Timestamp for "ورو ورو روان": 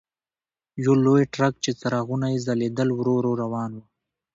2.93-3.71